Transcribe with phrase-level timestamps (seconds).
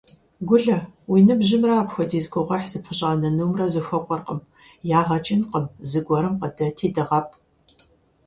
[0.47, 0.77] Гулэ,
[1.11, 4.39] уи ныбжьымрэ апхуэдиз гугъуехь зыпыщӀа нынумрэ зэхуэкӀуэркъым.
[4.99, 7.33] Ягъэ кӀынкъым, зыгуэрым къыдэти дыгъэпӀ.